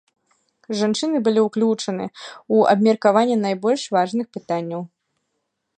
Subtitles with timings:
[0.79, 4.81] Жанчыны былі ўключаны ў абмеркаванне найбольш важных пытанняў.